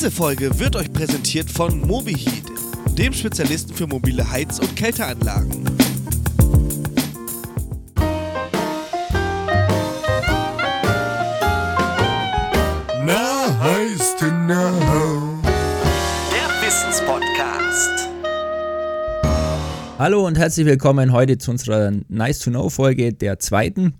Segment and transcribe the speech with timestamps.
[0.00, 2.44] Diese Folge wird euch präsentiert von MobiHeat,
[2.96, 5.62] dem Spezialisten für mobile Heiz- und Kälteanlagen.
[13.04, 14.22] Na, heißt.
[14.22, 14.30] Der
[16.62, 18.08] Wissenspodcast.
[19.98, 23.92] Hallo und herzlich willkommen heute zu unserer Nice to Know Folge der zweiten.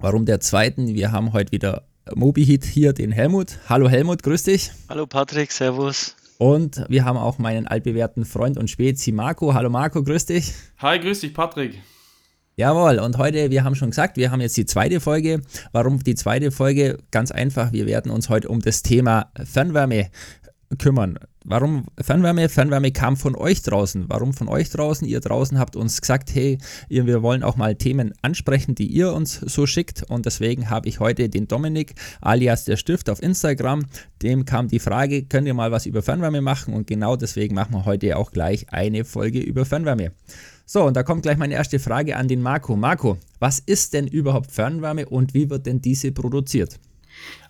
[0.00, 0.96] Warum der zweiten?
[0.96, 3.58] Wir haben heute wieder MobiHeat hier, den Helmut.
[3.68, 4.70] Hallo Helmut, grüß dich.
[4.88, 6.14] Hallo Patrick, Servus.
[6.36, 9.54] Und wir haben auch meinen altbewährten Freund und Spezi Marco.
[9.54, 10.52] Hallo Marco, grüß dich.
[10.78, 11.80] Hi, grüß dich, Patrick.
[12.56, 15.40] Jawohl, und heute, wir haben schon gesagt, wir haben jetzt die zweite Folge.
[15.72, 16.98] Warum die zweite Folge?
[17.10, 20.10] Ganz einfach, wir werden uns heute um das Thema Fernwärme
[20.78, 21.18] kümmern.
[21.44, 22.48] Warum Fernwärme?
[22.48, 24.06] Fernwärme kam von euch draußen.
[24.08, 25.06] Warum von euch draußen?
[25.06, 29.12] Ihr draußen habt uns gesagt, hey, ihr, wir wollen auch mal Themen ansprechen, die ihr
[29.12, 30.04] uns so schickt.
[30.08, 33.84] Und deswegen habe ich heute den Dominik alias der Stift auf Instagram.
[34.22, 36.72] Dem kam die Frage, könnt ihr mal was über Fernwärme machen?
[36.72, 40.12] Und genau deswegen machen wir heute auch gleich eine Folge über Fernwärme.
[40.66, 42.74] So, und da kommt gleich meine erste Frage an den Marco.
[42.74, 46.78] Marco, was ist denn überhaupt Fernwärme und wie wird denn diese produziert?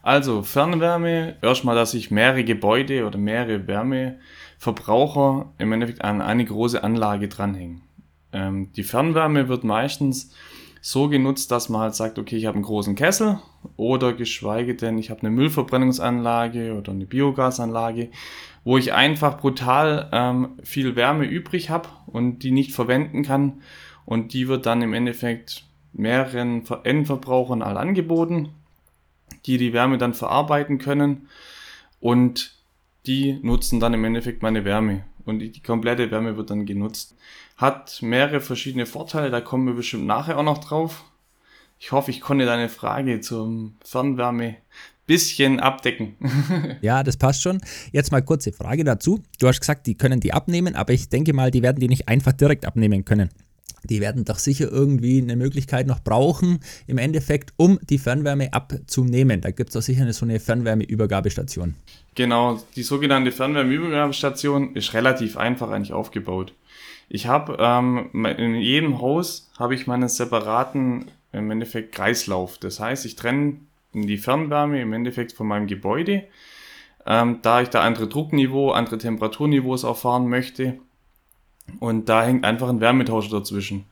[0.02, 6.84] Also, Fernwärme, erstmal, dass sich mehrere Gebäude oder mehrere Wärmeverbraucher im Endeffekt an eine große
[6.84, 7.82] Anlage dranhängen.
[8.32, 10.34] Ähm, die Fernwärme wird meistens
[10.82, 13.38] so genutzt, dass man halt sagt, okay, ich habe einen großen Kessel
[13.76, 18.10] oder geschweige denn, ich habe eine Müllverbrennungsanlage oder eine Biogasanlage,
[18.64, 23.62] wo ich einfach brutal ähm, viel Wärme übrig habe und die nicht verwenden kann.
[24.04, 28.50] Und die wird dann im Endeffekt mehreren Endverbrauchern all angeboten
[29.46, 31.28] die die Wärme dann verarbeiten können
[32.00, 32.54] und
[33.06, 37.14] die nutzen dann im Endeffekt meine Wärme und die, komplette Wärme wird dann genutzt.
[37.56, 41.04] Hat mehrere verschiedene Vorteile, da kommen wir bestimmt nachher auch noch drauf.
[41.78, 44.56] Ich hoffe, ich konnte deine Frage zum Fernwärme
[45.06, 46.16] bisschen abdecken.
[46.80, 47.60] ja, das passt schon.
[47.92, 49.22] Jetzt mal kurze Frage dazu.
[49.38, 52.08] Du hast gesagt, die können die abnehmen, aber ich denke mal, die werden die nicht
[52.08, 53.28] einfach direkt abnehmen können
[53.84, 59.40] die werden doch sicher irgendwie eine Möglichkeit noch brauchen, im Endeffekt, um die Fernwärme abzunehmen.
[59.40, 61.74] Da gibt es doch sicher eine, so eine Fernwärmeübergabestation.
[62.14, 66.52] Genau, die sogenannte Fernwärmeübergabestation ist relativ einfach eigentlich aufgebaut.
[67.08, 72.58] Ich habe ähm, in jedem Haus habe ich meinen separaten im Endeffekt Kreislauf.
[72.58, 73.56] Das heißt, ich trenne
[73.92, 76.24] die Fernwärme im Endeffekt von meinem Gebäude.
[77.06, 80.78] Ähm, da ich da andere Druckniveau, andere Temperaturniveaus erfahren möchte,
[81.80, 83.86] und da hängt einfach ein Wärmetauscher dazwischen.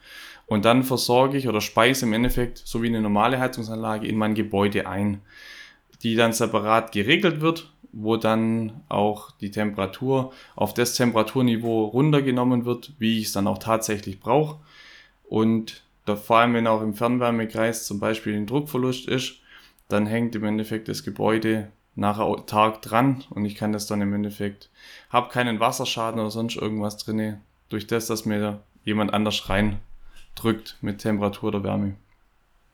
[0.46, 4.34] Und dann versorge ich oder speise im Endeffekt so wie eine normale Heizungsanlage in mein
[4.34, 5.22] Gebäude ein,
[6.02, 12.92] die dann separat geregelt wird, wo dann auch die Temperatur auf das Temperaturniveau runtergenommen wird,
[12.98, 14.58] wie ich es dann auch tatsächlich brauche.
[15.24, 19.36] Und da, vor allem, wenn auch im Fernwärmekreis zum Beispiel ein Druckverlust ist,
[19.88, 24.14] dann hängt im Endeffekt das Gebäude nachher Tag dran und ich kann das dann im
[24.14, 24.70] Endeffekt,
[25.10, 27.40] habe keinen Wasserschaden oder sonst irgendwas drinne,
[27.72, 31.96] durch das, dass mir jemand anders reindrückt mit Temperatur oder Wärme.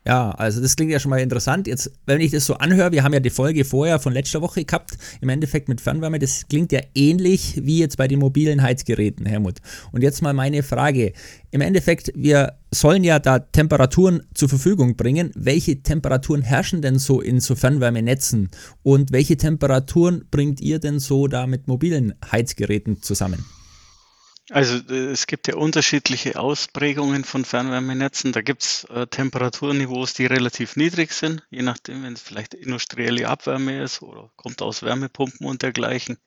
[0.08, 1.66] Ja, also das klingt ja schon mal interessant.
[1.66, 4.64] Jetzt, wenn ich das so anhöre, wir haben ja die Folge vorher von letzter Woche
[4.64, 9.26] gehabt, im Endeffekt mit Fernwärme, das klingt ja ähnlich wie jetzt bei den mobilen Heizgeräten,
[9.26, 9.58] Helmut.
[9.92, 11.12] Und jetzt mal meine Frage.
[11.50, 15.30] Im Endeffekt, wir sollen ja da Temperaturen zur Verfügung bringen.
[15.34, 18.48] Welche Temperaturen herrschen denn so in so Fernwärmenetzen?
[18.82, 23.44] Und welche Temperaturen bringt ihr denn so da mit mobilen Heizgeräten zusammen?
[24.50, 28.32] Also äh, es gibt ja unterschiedliche Ausprägungen von Fernwärmenetzen.
[28.32, 33.28] Da gibt es äh, Temperaturniveaus, die relativ niedrig sind, je nachdem, wenn es vielleicht industrielle
[33.28, 36.18] Abwärme ist oder kommt aus Wärmepumpen und dergleichen.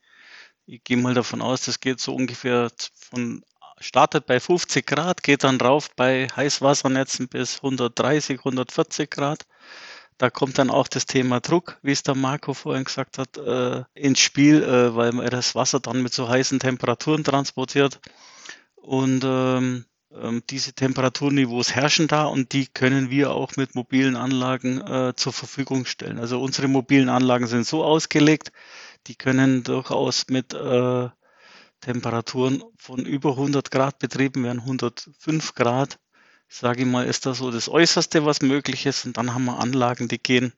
[0.66, 3.44] Ich gehe mal davon aus, das geht so ungefähr von
[3.80, 9.44] startet bei 50 Grad, geht dann rauf bei Heißwassernetzen bis 130, 140 Grad.
[10.22, 13.82] Da kommt dann auch das Thema Druck, wie es der Marco vorhin gesagt hat, äh,
[13.94, 17.98] ins Spiel, äh, weil man das Wasser dann mit so heißen Temperaturen transportiert.
[18.76, 24.80] Und ähm, ähm, diese Temperaturniveaus herrschen da und die können wir auch mit mobilen Anlagen
[24.82, 26.20] äh, zur Verfügung stellen.
[26.20, 28.52] Also unsere mobilen Anlagen sind so ausgelegt,
[29.08, 31.08] die können durchaus mit äh,
[31.80, 35.98] Temperaturen von über 100 Grad betrieben werden, 105 Grad
[36.52, 39.06] sage ich mal, ist das so das Äußerste, was möglich ist.
[39.06, 40.52] Und dann haben wir Anlagen, die gehen,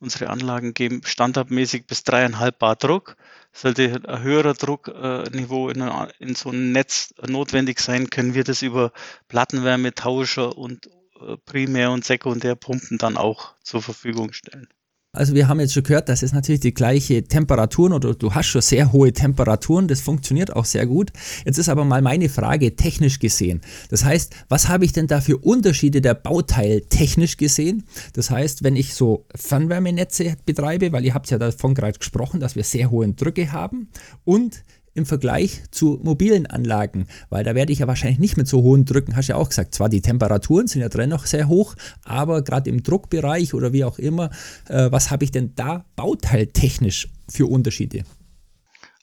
[0.00, 3.16] unsere Anlagen geben standardmäßig bis dreieinhalb Bar Druck.
[3.52, 5.80] Sollte ein höherer Druckniveau in,
[6.18, 8.92] in so einem Netz notwendig sein, können wir das über
[9.28, 10.88] Plattenwärmetauscher und
[11.20, 14.68] äh, Primär- und Sekundärpumpen dann auch zur Verfügung stellen.
[15.12, 18.48] Also wir haben jetzt schon gehört, das ist natürlich die gleiche Temperaturen oder du hast
[18.48, 21.12] schon sehr hohe Temperaturen, das funktioniert auch sehr gut.
[21.46, 23.62] Jetzt ist aber mal meine Frage technisch gesehen.
[23.88, 27.84] Das heißt, was habe ich denn da für Unterschiede der Bauteil technisch gesehen?
[28.12, 32.54] Das heißt, wenn ich so Fernwärmenetze betreibe, weil ihr habt ja davon gerade gesprochen, dass
[32.54, 33.88] wir sehr hohe Drücke haben
[34.24, 34.62] und
[34.98, 38.84] im Vergleich zu mobilen Anlagen, weil da werde ich ja wahrscheinlich nicht mit so hohen
[38.84, 41.74] Drücken, hast du ja auch gesagt, zwar die Temperaturen sind ja drin noch sehr hoch,
[42.04, 44.30] aber gerade im Druckbereich oder wie auch immer,
[44.68, 48.04] äh, was habe ich denn da bauteiltechnisch für Unterschiede?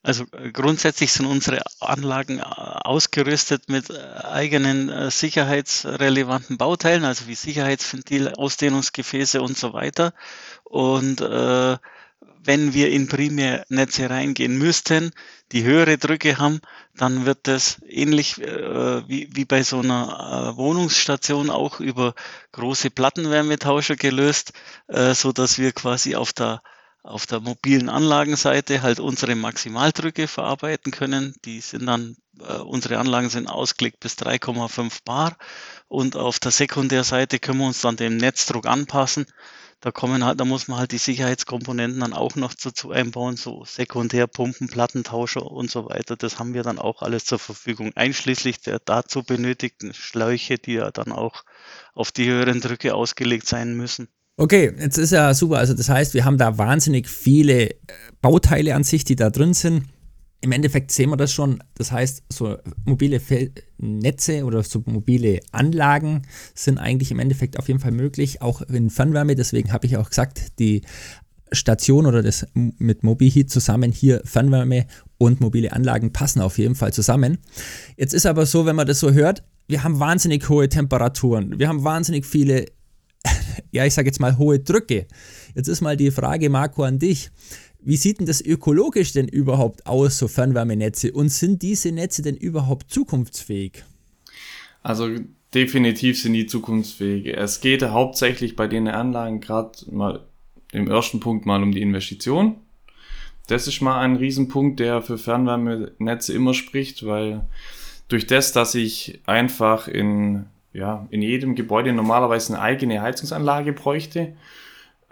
[0.03, 7.35] Also äh, grundsätzlich sind unsere Anlagen äh, ausgerüstet mit äh, eigenen sicherheitsrelevanten Bauteilen, also wie
[7.35, 10.13] Sicherheitsventile, Ausdehnungsgefäße und so weiter.
[10.63, 11.77] Und äh,
[12.45, 15.11] wenn wir in Primärnetze reingehen müssten,
[15.51, 16.59] die höhere Drücke haben,
[16.95, 22.13] dann wird das ähnlich äh, wie, wie bei so einer äh, Wohnungsstation auch über
[22.51, 24.53] große Plattenwärmetauscher gelöst,
[24.87, 26.61] äh, so dass wir quasi auf der
[27.05, 31.35] auf der mobilen Anlagenseite halt unsere Maximaldrücke verarbeiten können.
[31.45, 35.37] Die sind dann, äh, unsere Anlagen sind ausgelegt bis 3,5 Bar
[35.87, 39.27] und auf der Sekundärseite können wir uns dann dem Netzdruck anpassen
[39.81, 43.63] da kommen halt, da muss man halt die Sicherheitskomponenten dann auch noch dazu einbauen, so
[43.65, 46.15] Sekundärpumpen, Plattentauscher und so weiter.
[46.15, 50.91] Das haben wir dann auch alles zur Verfügung, einschließlich der dazu benötigten Schläuche, die ja
[50.91, 51.43] dann auch
[51.93, 54.07] auf die höheren Drücke ausgelegt sein müssen.
[54.37, 55.57] Okay, jetzt ist ja super.
[55.57, 57.77] Also das heißt, wir haben da wahnsinnig viele äh,
[58.21, 59.85] Bauteile an sich, die da drin sind
[60.41, 61.63] im Endeffekt sehen wir das schon.
[61.75, 63.19] Das heißt, so mobile
[63.77, 66.21] Netze oder so mobile Anlagen
[66.53, 69.35] sind eigentlich im Endeffekt auf jeden Fall möglich, auch in Fernwärme.
[69.35, 70.83] Deswegen habe ich auch gesagt, die
[71.51, 74.87] Station oder das mit MobiHeat zusammen hier Fernwärme
[75.17, 77.37] und mobile Anlagen passen auf jeden Fall zusammen.
[77.97, 81.67] Jetzt ist aber so, wenn man das so hört, wir haben wahnsinnig hohe Temperaturen, wir
[81.67, 82.65] haben wahnsinnig viele,
[83.71, 85.07] ja, ich sage jetzt mal hohe Drücke.
[85.55, 87.31] Jetzt ist mal die Frage, Marco, an dich.
[87.87, 91.11] Wie sieht denn das ökologisch denn überhaupt aus, so Fernwärmenetze?
[91.11, 93.83] Und sind diese Netze denn überhaupt zukunftsfähig?
[94.81, 95.09] Also
[95.53, 97.27] definitiv sind die zukunftsfähig.
[97.37, 100.25] Es geht hauptsächlich bei den Anlagen gerade mal
[100.71, 102.55] im ersten Punkt mal um die Investition.
[103.45, 107.47] Das ist mal ein Riesenpunkt, der für Fernwärmenetze immer spricht, weil
[108.07, 114.33] durch das, dass ich einfach in, ja, in jedem Gebäude normalerweise eine eigene Heizungsanlage bräuchte,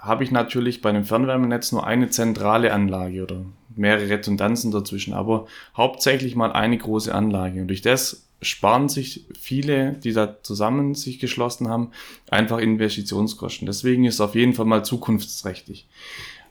[0.04, 3.46] habe ich natürlich bei einem Fernwärmenetz nur eine zentrale Anlage oder
[3.76, 5.48] mehrere Redundanzen dazwischen, aber
[5.78, 7.62] hauptsächlich mal eine große Anlage.
[7.62, 11.92] Und durch das sparen sich viele, die da zusammen sich geschlossen haben,
[12.30, 13.66] einfach Investitionskosten.
[13.66, 15.88] Deswegen ist es auf jeden Fall mal zukunftsträchtig.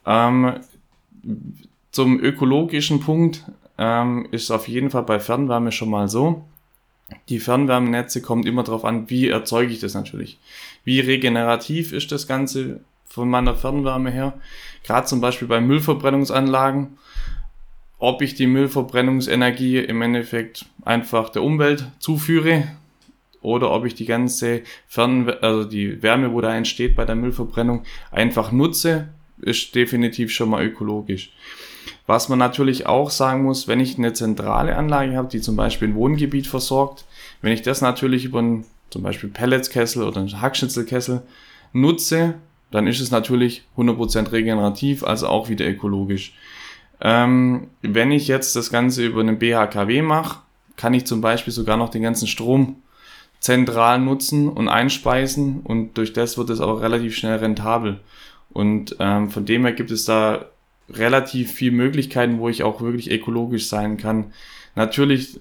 [0.06, 0.54] Ähm,
[1.90, 3.44] zum ökologischen Punkt
[3.76, 6.42] ähm, ist auf jeden Fall bei Fernwärme schon mal so.
[7.28, 10.38] Die Fernwärmenetze kommt immer darauf an, wie erzeuge ich das natürlich.
[10.84, 12.80] Wie regenerativ ist das Ganze?
[13.12, 14.32] Von meiner Fernwärme her.
[14.84, 16.98] Gerade zum Beispiel bei Müllverbrennungsanlagen,
[17.98, 22.68] ob ich die Müllverbrennungsenergie im Endeffekt einfach der Umwelt zuführe
[23.42, 27.84] oder ob ich die ganze Fern also die Wärme, wo da entsteht bei der Müllverbrennung,
[28.10, 29.08] einfach nutze,
[29.42, 31.32] ist definitiv schon mal ökologisch.
[32.06, 35.88] Was man natürlich auch sagen muss, wenn ich eine zentrale Anlage habe, die zum Beispiel
[35.88, 37.04] ein Wohngebiet versorgt,
[37.42, 41.22] wenn ich das natürlich über einen zum Beispiel Pelletskessel oder einen Hackschnitzelkessel
[41.72, 42.34] nutze,
[42.72, 46.34] dann ist es natürlich 100% regenerativ, also auch wieder ökologisch.
[47.00, 50.40] Ähm, wenn ich jetzt das Ganze über einen BHKW mache,
[50.76, 52.76] kann ich zum Beispiel sogar noch den ganzen Strom
[53.40, 58.00] zentral nutzen und einspeisen und durch das wird es aber relativ schnell rentabel.
[58.52, 60.46] Und ähm, von dem her gibt es da
[60.88, 64.32] relativ viele Möglichkeiten, wo ich auch wirklich ökologisch sein kann.
[64.74, 65.38] Natürlich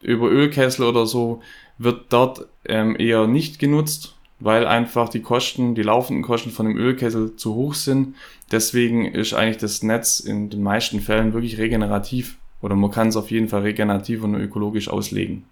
[0.00, 1.42] über Ölkessel oder so
[1.78, 6.76] wird dort ähm, eher nicht genutzt, weil einfach die Kosten, die laufenden Kosten von dem
[6.76, 8.16] Ölkessel zu hoch sind.
[8.50, 13.16] Deswegen ist eigentlich das Netz in den meisten Fällen wirklich regenerativ oder man kann es
[13.16, 15.44] auf jeden Fall regenerativ und ökologisch auslegen.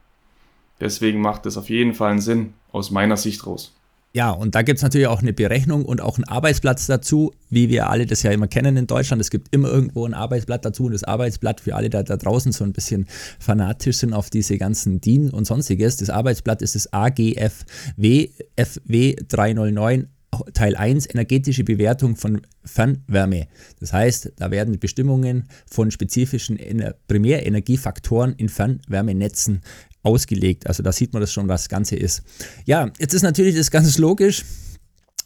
[0.80, 3.72] Deswegen macht es auf jeden Fall einen Sinn aus meiner Sicht raus.
[4.14, 7.70] Ja, und da gibt es natürlich auch eine Berechnung und auch einen Arbeitsplatz dazu, wie
[7.70, 9.22] wir alle das ja immer kennen in Deutschland.
[9.22, 12.52] Es gibt immer irgendwo ein Arbeitsblatt dazu und das Arbeitsblatt für alle, die da draußen
[12.52, 13.06] so ein bisschen
[13.38, 15.96] fanatisch sind auf diese ganzen DIN und sonstiges.
[15.96, 20.08] Das Arbeitsblatt ist das AGFW FW 309
[20.54, 23.48] Teil 1 energetische Bewertung von Fernwärme.
[23.80, 26.58] Das heißt, da werden Bestimmungen von spezifischen
[27.06, 29.60] Primärenergiefaktoren in Fernwärmenetzen
[30.02, 30.66] ausgelegt.
[30.66, 32.22] Also da sieht man das schon, was das Ganze ist.
[32.64, 34.44] Ja, jetzt ist natürlich das ganz logisch.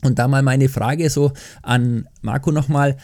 [0.03, 2.97] Und da mal meine Frage so an Marco nochmal.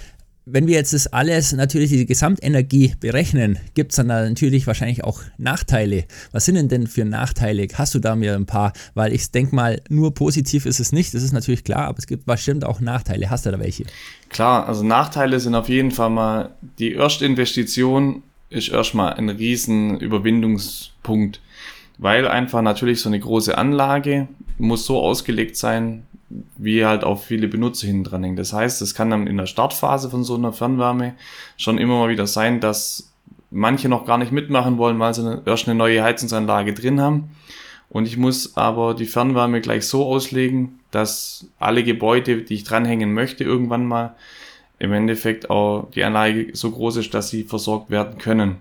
[0.45, 5.21] wenn wir jetzt das alles, natürlich die Gesamtenergie berechnen, gibt es dann natürlich wahrscheinlich auch
[5.39, 6.05] Nachteile.
[6.33, 7.69] Was sind denn denn für Nachteile?
[7.75, 8.73] Hast du da mir ein paar?
[8.95, 12.07] Weil ich denke mal, nur positiv ist es nicht, das ist natürlich klar, aber es
[12.07, 13.31] gibt bestimmt auch Nachteile.
[13.31, 13.85] Hast du da welche?
[14.31, 19.99] Klar, also Nachteile sind auf jeden Fall mal, die erste Investition ist erstmal ein riesen
[19.99, 21.41] Überwindungspunkt,
[21.99, 24.29] weil einfach natürlich so eine große Anlage
[24.59, 26.05] muss so ausgelegt sein,
[26.57, 28.37] wie halt auch viele Benutzer hinten dran hängen.
[28.37, 31.15] Das heißt, es kann dann in der Startphase von so einer Fernwärme
[31.57, 33.13] schon immer mal wieder sein, dass
[33.51, 37.31] manche noch gar nicht mitmachen wollen, weil sie erst eine neue Heizungsanlage drin haben.
[37.91, 43.13] Und ich muss aber die Fernwärme gleich so auslegen, dass alle Gebäude, die ich dranhängen
[43.13, 44.15] möchte, irgendwann mal
[44.83, 48.57] im Endeffekt auch die Anlage so groß ist, dass sie versorgt werden können.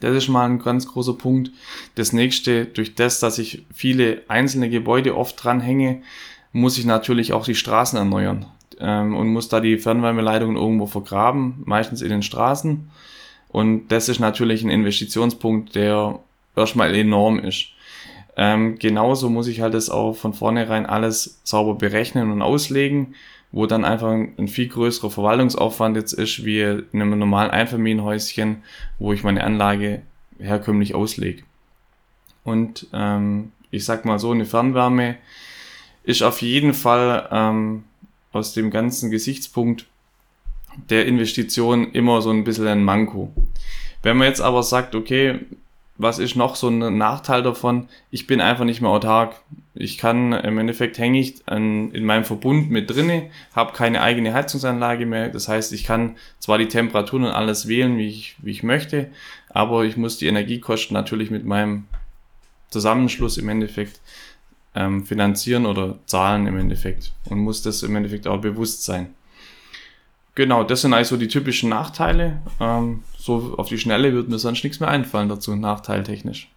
[0.00, 1.50] Das ist mal ein ganz großer Punkt.
[1.96, 6.00] Das nächste, durch das, dass ich viele einzelne Gebäude oft dranhänge,
[6.52, 8.46] muss ich natürlich auch die Straßen erneuern
[8.80, 12.90] ähm, und muss da die Fernwärmeleitungen irgendwo vergraben, meistens in den Straßen.
[13.48, 16.20] Und das ist natürlich ein Investitionspunkt, der
[16.56, 17.66] erstmal enorm ist.
[18.34, 23.14] Ähm, genauso muss ich halt das auch von vornherein alles sauber berechnen und auslegen,
[23.50, 28.62] wo dann einfach ein viel größerer Verwaltungsaufwand jetzt ist, wie in einem normalen Einfamilienhäuschen,
[28.98, 30.02] wo ich meine Anlage
[30.38, 31.42] herkömmlich auslege.
[32.44, 35.16] Und ähm, ich sag mal so, eine Fernwärme
[36.04, 37.84] ist auf jeden Fall ähm,
[38.32, 39.86] aus dem ganzen Gesichtspunkt
[40.90, 43.32] der Investition immer so ein bisschen ein Manko.
[44.02, 45.40] Wenn man jetzt aber sagt, okay,
[45.98, 47.88] was ist noch so ein Nachteil davon?
[48.10, 49.40] Ich bin einfach nicht mehr autark.
[49.74, 54.32] Ich kann, im Endeffekt hänge ich an, in meinem Verbund mit drinne, habe keine eigene
[54.32, 55.28] Heizungsanlage mehr.
[55.28, 59.10] Das heißt, ich kann zwar die Temperaturen und alles wählen, wie ich, wie ich möchte,
[59.50, 61.86] aber ich muss die Energiekosten natürlich mit meinem
[62.70, 64.00] Zusammenschluss im Endeffekt
[64.76, 69.14] ähm, finanzieren oder zahlen im Endeffekt und muss das im Endeffekt auch bewusst sein.
[70.38, 72.40] Genau, das sind also die typischen Nachteile.
[72.60, 76.48] Ähm, so auf die Schnelle wird mir sonst nichts mehr einfallen dazu, nachteiltechnisch.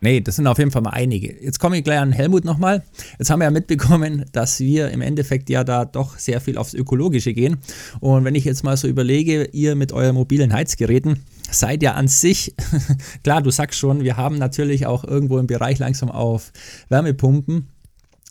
[0.00, 1.34] Nee, das sind auf jeden Fall mal einige.
[1.42, 2.84] Jetzt komme ich gleich an Helmut nochmal.
[3.18, 6.74] Jetzt haben wir ja mitbekommen, dass wir im Endeffekt ja da doch sehr viel aufs
[6.74, 7.56] Ökologische gehen.
[7.98, 12.06] Und wenn ich jetzt mal so überlege, ihr mit euren mobilen Heizgeräten, seid ja an
[12.06, 12.54] sich,
[13.24, 16.52] klar, du sagst schon, wir haben natürlich auch irgendwo im Bereich langsam auf
[16.88, 17.66] Wärmepumpen.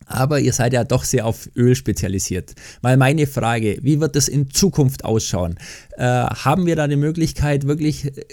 [0.05, 2.55] Aber ihr seid ja doch sehr auf Öl spezialisiert.
[2.81, 5.57] Mal meine Frage, wie wird das in Zukunft ausschauen?
[5.97, 8.25] Äh, haben wir da die Möglichkeit, wirklich äh,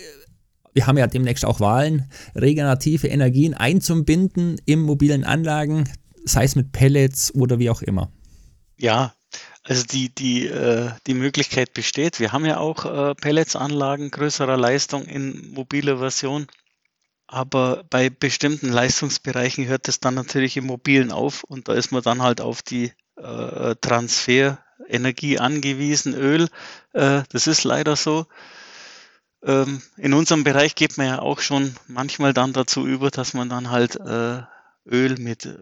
[0.73, 5.89] wir haben ja demnächst auch Wahlen, regenerative Energien einzubinden im mobilen Anlagen,
[6.25, 8.13] sei es mit Pellets oder wie auch immer.
[8.77, 9.13] Ja,
[9.65, 12.21] also die, die, äh, die Möglichkeit besteht.
[12.21, 16.47] Wir haben ja auch äh, Pelletsanlagen größerer Leistung in mobiler Version.
[17.33, 22.03] Aber bei bestimmten Leistungsbereichen hört es dann natürlich im Mobilen auf und da ist man
[22.03, 26.49] dann halt auf die äh, Transferenergie angewiesen, Öl.
[26.93, 28.27] Äh, das ist leider so.
[29.45, 33.49] Ähm, in unserem Bereich geht man ja auch schon manchmal dann dazu über, dass man
[33.49, 34.43] dann halt äh,
[34.85, 35.55] Öl mit, äh,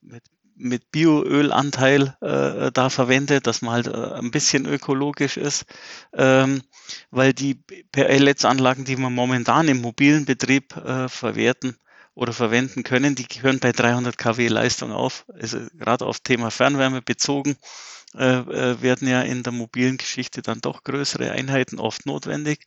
[0.00, 0.22] mit,
[0.56, 5.66] mit Bioölanteil äh, da verwendet, dass man halt äh, ein bisschen ökologisch ist,
[6.12, 6.62] ähm,
[7.10, 7.54] weil die
[7.92, 11.76] Pellets-Anlagen, die wir momentan im mobilen Betrieb äh, verwerten,
[12.14, 17.02] oder verwenden können, die gehören bei 300 kW Leistung auf, also gerade auf Thema Fernwärme
[17.02, 17.56] bezogen.
[18.16, 22.64] Äh, äh, werden ja in der mobilen Geschichte dann doch größere Einheiten oft notwendig.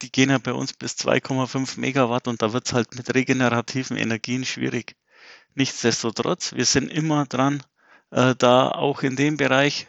[0.00, 3.96] Die gehen ja bei uns bis 2,5 Megawatt und da wird es halt mit regenerativen
[3.96, 4.94] Energien schwierig.
[5.56, 7.62] Nichtsdestotrotz, wir sind immer dran,
[8.10, 9.88] äh, da auch in dem Bereich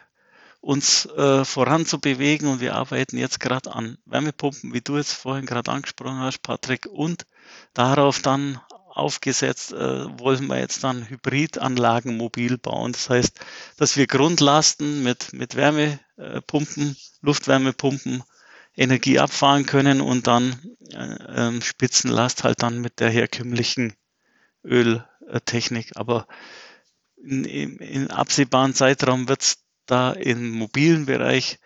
[0.60, 5.70] uns äh, voranzubewegen und wir arbeiten jetzt gerade an Wärmepumpen, wie du jetzt vorhin gerade
[5.70, 7.26] angesprochen hast, Patrick, und
[7.74, 8.58] darauf dann
[8.88, 12.92] aufgesetzt, äh, wollen wir jetzt dann Hybridanlagen mobil bauen.
[12.92, 13.38] Das heißt,
[13.76, 18.22] dass wir Grundlasten mit, mit Wärmepumpen, Luftwärmepumpen
[18.74, 20.58] Energie abfahren können und dann
[20.92, 23.92] äh, ähm, Spitzenlast halt dann mit der herkömmlichen
[25.28, 25.92] Öltechnik.
[25.96, 26.26] Aber
[27.16, 31.58] in, in, in absehbaren Zeitraum wird es da im mobilen Bereich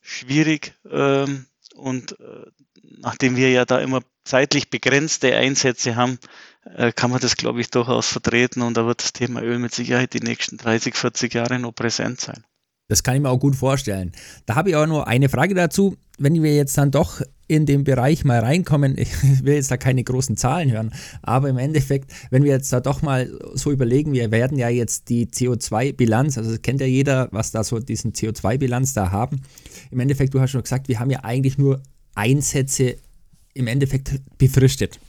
[0.00, 0.74] schwierig.
[0.90, 2.46] Ähm, und äh,
[2.82, 6.18] nachdem wir ja da immer zeitlich begrenzte Einsätze haben,
[6.64, 9.74] äh, kann man das, glaube ich, durchaus vertreten und da wird das Thema Öl mit
[9.74, 12.44] Sicherheit die nächsten 30, 40 Jahre noch präsent sein.
[12.88, 14.12] Das kann ich mir auch gut vorstellen.
[14.46, 15.96] Da habe ich auch nur eine Frage dazu.
[16.18, 19.10] Wenn wir jetzt dann doch in den Bereich mal reinkommen, ich
[19.44, 23.02] will jetzt da keine großen Zahlen hören, aber im Endeffekt, wenn wir jetzt da doch
[23.02, 27.64] mal so überlegen, wir werden ja jetzt die CO2-Bilanz, also kennt ja jeder, was da
[27.64, 29.40] so diesen CO2-Bilanz da haben.
[29.90, 31.82] Im Endeffekt, du hast schon gesagt, wir haben ja eigentlich nur
[32.14, 32.94] Einsätze
[33.52, 35.00] im Endeffekt befristet.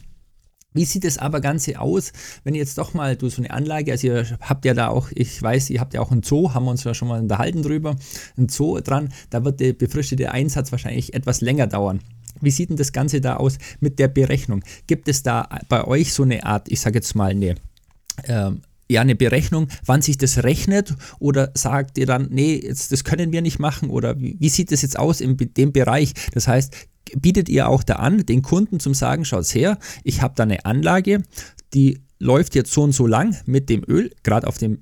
[0.73, 2.11] Wie sieht das aber Ganze aus,
[2.43, 5.39] wenn jetzt doch mal du so eine Anlage, also ihr habt ja da auch, ich
[5.41, 7.97] weiß, ihr habt ja auch einen Zoo, haben wir uns ja schon mal unterhalten drüber,
[8.37, 11.99] ein Zoo dran, da wird der befrischtete Einsatz wahrscheinlich etwas länger dauern.
[12.39, 14.63] Wie sieht denn das Ganze da aus mit der Berechnung?
[14.87, 17.55] Gibt es da bei euch so eine Art, ich sage jetzt mal eine,
[18.25, 23.03] ähm, ja, eine Berechnung, wann sich das rechnet oder sagt ihr dann, nee, jetzt, das
[23.03, 26.13] können wir nicht machen oder wie, wie sieht das jetzt aus in dem Bereich?
[26.33, 26.75] Das heißt,
[27.15, 30.65] bietet ihr auch da an, den Kunden zum sagen, schaut her, ich habe da eine
[30.65, 31.23] Anlage,
[31.73, 34.79] die läuft jetzt so und so lang mit dem Öl, gerade auf dem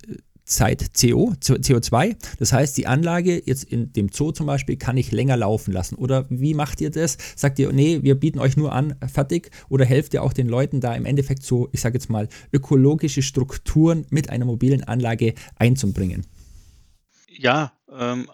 [0.49, 2.15] Zeit CO, CO2.
[2.39, 5.95] Das heißt, die Anlage jetzt in dem Zoo zum Beispiel kann ich länger laufen lassen.
[5.95, 7.17] Oder wie macht ihr das?
[7.35, 9.51] Sagt ihr, nee, wir bieten euch nur an, fertig?
[9.69, 13.21] Oder helft ihr auch den Leuten da im Endeffekt so, ich sage jetzt mal, ökologische
[13.21, 16.25] Strukturen mit einer mobilen Anlage einzubringen?
[17.27, 18.27] Ja, ähm,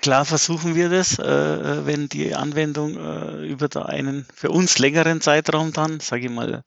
[0.00, 5.72] Klar versuchen wir das, äh, wenn die Anwendung äh, über einen für uns längeren Zeitraum
[5.72, 6.62] dann, sage ich mal,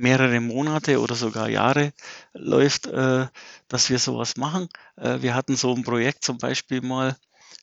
[0.00, 1.92] mehrere Monate oder sogar Jahre
[2.32, 3.26] läuft, äh,
[3.68, 4.68] dass wir sowas machen.
[4.96, 7.16] Äh, wir hatten so ein Projekt zum Beispiel mal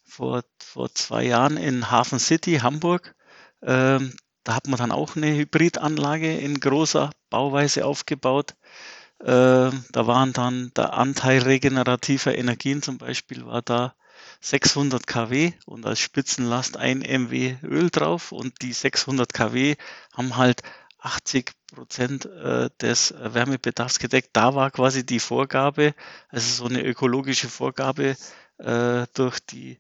[0.05, 3.15] vor, vor zwei Jahren in Hafen City, Hamburg.
[3.61, 4.13] Ähm,
[4.43, 8.55] da hat man dann auch eine Hybridanlage in großer Bauweise aufgebaut.
[9.19, 13.95] Äh, da waren dann der Anteil regenerativer Energien zum Beispiel war da
[14.41, 19.75] 600 kW und als Spitzenlast ein MW Öl drauf und die 600 kW
[20.13, 20.61] haben halt
[21.07, 24.29] 80 Prozent äh, des Wärmebedarfs gedeckt.
[24.33, 25.93] Da war quasi die Vorgabe,
[26.29, 28.17] also so eine ökologische Vorgabe
[28.57, 29.79] äh, durch, die,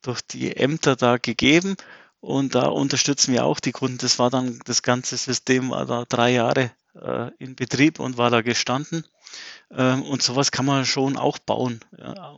[0.00, 1.76] durch die Ämter da gegeben.
[2.20, 3.98] Und da unterstützen wir auch die Kunden.
[3.98, 8.30] Das war dann, das ganze System war da drei Jahre äh, in Betrieb und war
[8.30, 9.04] da gestanden.
[9.70, 11.80] Ähm, und sowas kann man schon auch bauen.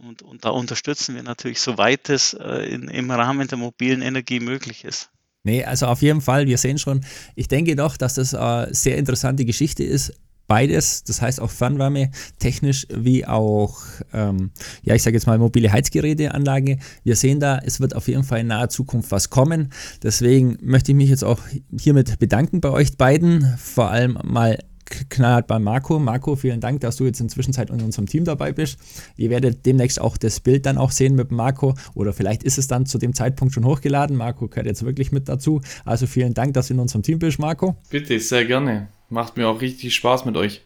[0.01, 4.85] Und, und da unterstützen wir natürlich, soweit es äh, im Rahmen der mobilen Energie möglich
[4.85, 5.11] ist.
[5.45, 7.03] Nee, also auf jeden Fall, wir sehen schon,
[7.35, 10.15] ich denke doch, dass das eine sehr interessante Geschichte ist.
[10.47, 13.79] Beides, das heißt auch Fernwärme, technisch wie auch,
[14.13, 14.51] ähm,
[14.83, 16.79] ja, ich sage jetzt mal mobile Heizgeräteanlage.
[17.03, 19.71] Wir sehen da, es wird auf jeden Fall in naher Zukunft was kommen.
[20.03, 21.41] Deswegen möchte ich mich jetzt auch
[21.79, 23.57] hiermit bedanken bei euch beiden.
[23.59, 25.99] Vor allem mal knallhart bei Marco.
[25.99, 28.79] Marco, vielen Dank, dass du jetzt inzwischen in unserem Team dabei bist.
[29.17, 32.67] Ihr werdet demnächst auch das Bild dann auch sehen mit Marco oder vielleicht ist es
[32.67, 34.17] dann zu dem Zeitpunkt schon hochgeladen.
[34.17, 35.61] Marco gehört jetzt wirklich mit dazu.
[35.85, 37.77] Also vielen Dank, dass du in unserem Team bist, Marco.
[37.91, 38.89] Bitte, sehr gerne.
[39.09, 40.63] Macht mir auch richtig Spaß mit euch.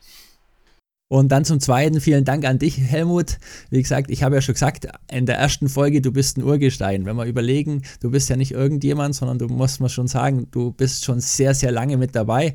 [1.10, 3.38] Und dann zum Zweiten, vielen Dank an dich, Helmut.
[3.70, 7.06] Wie gesagt, ich habe ja schon gesagt, in der ersten Folge, du bist ein Urgestein.
[7.06, 10.70] Wenn wir überlegen, du bist ja nicht irgendjemand, sondern du musst mal schon sagen, du
[10.70, 12.54] bist schon sehr, sehr lange mit dabei.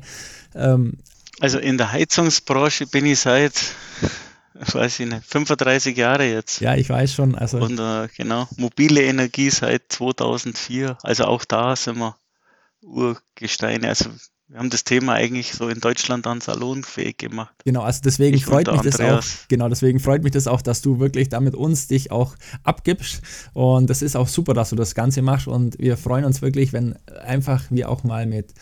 [0.54, 0.98] Ähm,
[1.40, 3.52] also in der Heizungsbranche bin ich seit,
[4.54, 6.60] weiß ich nicht, 35 Jahre jetzt.
[6.60, 7.34] Ja, ich weiß schon.
[7.34, 10.98] Also Und äh, genau, mobile Energie seit 2004.
[11.02, 12.16] Also auch da sind wir
[12.82, 13.88] Urgesteine.
[13.88, 14.10] Also
[14.48, 17.54] wir haben das Thema eigentlich so in Deutschland dann salonfähig gemacht.
[17.64, 18.96] Genau, also deswegen ich freut mich Andreas.
[18.96, 19.48] das auch.
[19.48, 23.22] Genau, deswegen freut mich das auch, dass du wirklich da mit uns dich auch abgibst.
[23.54, 25.48] Und das ist auch super, dass du das Ganze machst.
[25.48, 26.94] Und wir freuen uns wirklich, wenn
[27.24, 28.52] einfach wir auch mal mit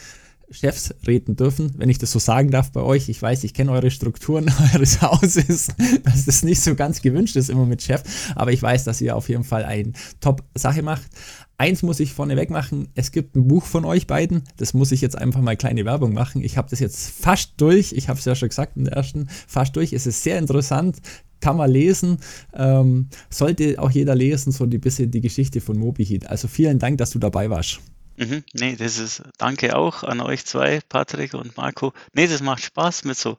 [0.53, 3.09] Chefs reden dürfen, wenn ich das so sagen darf bei euch.
[3.09, 5.69] Ich weiß, ich kenne eure Strukturen eures Hauses,
[6.05, 8.03] dass das nicht so ganz gewünscht ist immer mit Chef,
[8.35, 11.11] aber ich weiß, dass ihr auf jeden Fall eine Top-Sache macht.
[11.59, 15.01] Eins muss ich vorneweg machen, es gibt ein Buch von euch beiden, das muss ich
[15.01, 16.43] jetzt einfach mal kleine Werbung machen.
[16.43, 19.29] Ich habe das jetzt fast durch, ich habe es ja schon gesagt in der ersten,
[19.47, 19.93] fast durch.
[19.93, 20.99] Es ist sehr interessant,
[21.41, 22.19] kann man lesen.
[22.55, 26.27] Ähm, sollte auch jeder lesen, so ein bisschen die Geschichte von MobiHeat.
[26.27, 27.81] Also vielen Dank, dass du dabei warst.
[28.17, 28.45] Mhm.
[28.53, 31.93] Nee, das ist, danke auch an euch zwei, Patrick und Marco.
[32.13, 33.39] Nee, das macht Spaß mit so,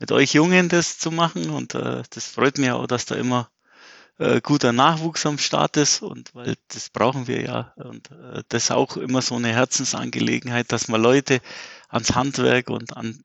[0.00, 3.50] mit euch Jungen das zu machen und äh, das freut mich auch, dass da immer
[4.18, 8.64] äh, guter Nachwuchs am Start ist und weil das brauchen wir ja und äh, das
[8.64, 11.40] ist auch immer so eine Herzensangelegenheit, dass man Leute
[11.88, 13.22] ans Handwerk und an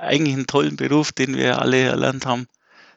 [0.00, 2.46] eigentlich einen tollen Beruf, den wir alle erlernt haben,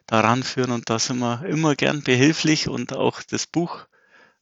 [0.07, 3.85] daran führen und da sind wir immer gern behilflich und auch das Buch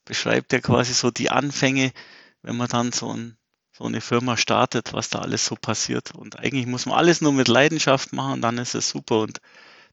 [0.04, 1.92] beschreibt ja quasi so die Anfänge,
[2.42, 3.36] wenn man dann so, ein,
[3.72, 6.14] so eine Firma startet, was da alles so passiert.
[6.14, 9.40] Und eigentlich muss man alles nur mit Leidenschaft machen, dann ist es super und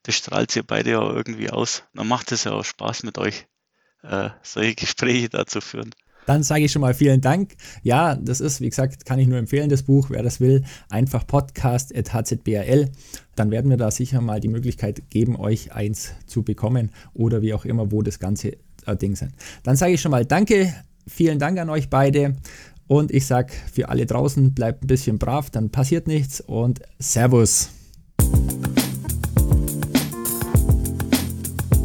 [0.04, 1.84] das strahlt ihr beide ja irgendwie aus.
[1.94, 3.48] Dann macht es ja auch Spaß mit euch,
[4.04, 5.96] äh, solche Gespräche da zu führen.
[6.26, 7.56] Dann sage ich schon mal vielen Dank.
[7.84, 10.10] Ja, das ist, wie gesagt, kann ich nur empfehlen, das Buch.
[10.10, 12.92] Wer das will, einfach podcast.hzbral.
[13.36, 17.54] Dann werden wir da sicher mal die Möglichkeit geben, euch eins zu bekommen oder wie
[17.54, 19.34] auch immer, wo das ganze äh, Ding sind.
[19.64, 20.74] Dann sage ich schon mal Danke
[21.08, 22.36] Vielen Dank an euch beide.
[22.88, 27.70] Und ich sage für alle draußen, bleibt ein bisschen brav, dann passiert nichts und Servus.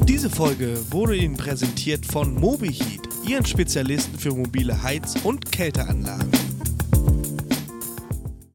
[0.06, 6.49] Diese Folge wurde Ihnen präsentiert von MobiHeat, Ihren Spezialisten für mobile Heiz- und Kälteanlagen.